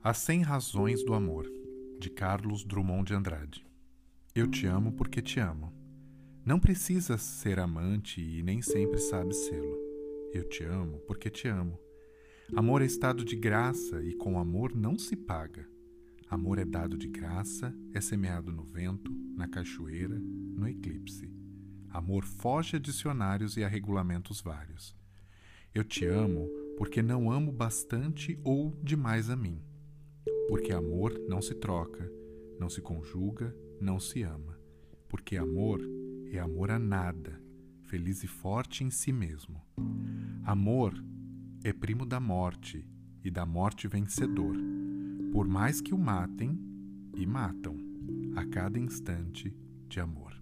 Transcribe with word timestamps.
As 0.00 0.18
Cem 0.18 0.42
Razões 0.42 1.04
do 1.04 1.12
Amor, 1.12 1.50
de 1.98 2.08
Carlos 2.08 2.64
Drummond 2.64 3.08
de 3.08 3.14
Andrade. 3.14 3.66
Eu 4.32 4.46
te 4.46 4.64
amo 4.64 4.92
porque 4.92 5.20
te 5.20 5.40
amo. 5.40 5.72
Não 6.44 6.60
precisas 6.60 7.20
ser 7.20 7.58
amante 7.58 8.20
e 8.20 8.40
nem 8.44 8.62
sempre 8.62 9.00
sabes 9.00 9.36
sê-lo. 9.38 9.76
Eu 10.32 10.48
te 10.48 10.62
amo 10.62 11.00
porque 11.00 11.28
te 11.28 11.48
amo. 11.48 11.76
Amor 12.54 12.80
é 12.80 12.84
estado 12.84 13.24
de 13.24 13.34
graça 13.34 14.00
e 14.00 14.14
com 14.14 14.38
amor 14.38 14.72
não 14.72 14.96
se 14.96 15.16
paga. 15.16 15.68
Amor 16.30 16.58
é 16.58 16.64
dado 16.64 16.96
de 16.96 17.08
graça, 17.08 17.74
é 17.92 18.00
semeado 18.00 18.52
no 18.52 18.62
vento, 18.62 19.12
na 19.34 19.48
cachoeira, 19.48 20.16
no 20.16 20.68
eclipse. 20.68 21.28
Amor 21.90 22.24
foge 22.24 22.76
a 22.76 22.78
dicionários 22.78 23.56
e 23.56 23.64
a 23.64 23.68
regulamentos 23.68 24.40
vários. 24.40 24.96
Eu 25.74 25.82
te 25.82 26.06
amo 26.06 26.48
porque 26.76 27.02
não 27.02 27.32
amo 27.32 27.50
bastante 27.50 28.38
ou 28.44 28.78
demais 28.80 29.28
a 29.28 29.34
mim 29.34 29.67
porque 30.48 30.72
amor 30.72 31.12
não 31.28 31.42
se 31.42 31.54
troca, 31.54 32.10
não 32.58 32.70
se 32.70 32.80
conjuga, 32.80 33.54
não 33.78 34.00
se 34.00 34.22
ama. 34.22 34.58
Porque 35.06 35.36
amor 35.36 35.78
é 36.32 36.38
amor 36.38 36.70
a 36.70 36.78
nada, 36.78 37.38
feliz 37.84 38.24
e 38.24 38.26
forte 38.26 38.82
em 38.82 38.90
si 38.90 39.12
mesmo. 39.12 39.62
Amor 40.42 40.94
é 41.62 41.70
primo 41.70 42.06
da 42.06 42.18
morte 42.18 42.88
e 43.22 43.30
da 43.30 43.44
morte 43.44 43.86
vencedor, 43.86 44.56
por 45.32 45.46
mais 45.46 45.82
que 45.82 45.92
o 45.92 45.98
matem 45.98 46.58
e 47.14 47.26
matam 47.26 47.76
a 48.34 48.46
cada 48.46 48.78
instante 48.78 49.54
de 49.86 50.00
amor. 50.00 50.32